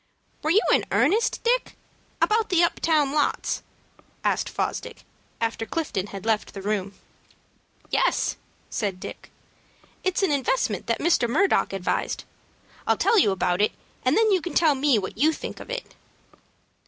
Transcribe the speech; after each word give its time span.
"Were 0.41 0.49
you 0.49 0.63
in 0.73 0.83
earnest, 0.91 1.43
Dick, 1.43 1.77
about 2.23 2.49
the 2.49 2.63
up 2.63 2.79
town 2.79 3.11
lots," 3.13 3.61
asked 4.23 4.49
Fosdick, 4.49 5.05
after 5.39 5.63
Clifton 5.67 6.07
had 6.07 6.25
left 6.25 6.55
the 6.55 6.61
room. 6.63 6.93
"Yes," 7.91 8.35
said 8.71 8.99
Dick. 8.99 9.29
"It's 10.03 10.23
an 10.23 10.31
investment 10.31 10.87
that 10.87 11.01
Mr. 11.01 11.29
Murdock 11.29 11.71
advised. 11.71 12.23
I'll 12.87 12.97
tell 12.97 13.19
you 13.19 13.29
about 13.29 13.61
it, 13.61 13.73
and 14.03 14.17
then 14.17 14.31
you 14.31 14.41
can 14.41 14.55
tell 14.55 14.73
me 14.73 14.97
what 14.97 15.19
you 15.19 15.31
think 15.31 15.59
of 15.59 15.69
it." 15.69 15.93